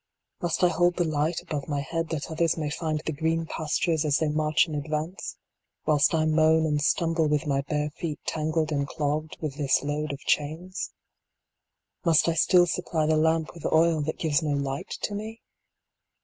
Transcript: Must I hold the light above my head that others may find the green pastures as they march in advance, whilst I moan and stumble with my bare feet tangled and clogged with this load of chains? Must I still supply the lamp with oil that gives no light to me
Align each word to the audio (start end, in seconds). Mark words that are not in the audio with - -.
Must 0.41 0.63
I 0.63 0.69
hold 0.69 0.95
the 0.95 1.03
light 1.03 1.41
above 1.43 1.67
my 1.67 1.81
head 1.81 2.09
that 2.09 2.31
others 2.31 2.57
may 2.57 2.71
find 2.71 2.99
the 3.05 3.11
green 3.11 3.45
pastures 3.45 4.03
as 4.03 4.17
they 4.17 4.29
march 4.29 4.67
in 4.67 4.73
advance, 4.73 5.37
whilst 5.85 6.15
I 6.15 6.25
moan 6.25 6.65
and 6.65 6.81
stumble 6.81 7.27
with 7.27 7.45
my 7.45 7.61
bare 7.61 7.91
feet 7.91 8.19
tangled 8.25 8.71
and 8.71 8.87
clogged 8.87 9.37
with 9.41 9.57
this 9.57 9.83
load 9.83 10.11
of 10.11 10.17
chains? 10.21 10.89
Must 12.03 12.27
I 12.27 12.33
still 12.33 12.65
supply 12.65 13.05
the 13.05 13.15
lamp 13.15 13.53
with 13.53 13.63
oil 13.71 14.01
that 14.01 14.17
gives 14.17 14.41
no 14.41 14.55
light 14.57 14.89
to 15.03 15.13
me 15.13 15.43